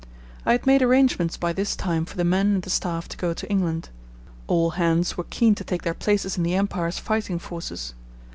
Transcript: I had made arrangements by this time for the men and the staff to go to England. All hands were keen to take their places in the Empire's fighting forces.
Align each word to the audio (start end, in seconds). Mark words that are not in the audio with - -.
I 0.47 0.53
had 0.53 0.65
made 0.65 0.81
arrangements 0.81 1.37
by 1.37 1.53
this 1.53 1.75
time 1.75 2.05
for 2.05 2.17
the 2.17 2.23
men 2.23 2.55
and 2.55 2.63
the 2.63 2.71
staff 2.71 3.07
to 3.09 3.17
go 3.17 3.35
to 3.35 3.47
England. 3.51 3.89
All 4.47 4.71
hands 4.71 5.15
were 5.15 5.25
keen 5.29 5.53
to 5.53 5.63
take 5.63 5.83
their 5.83 5.93
places 5.93 6.37
in 6.37 6.43
the 6.43 6.55
Empire's 6.55 6.97
fighting 6.97 7.37
forces. 7.37 7.93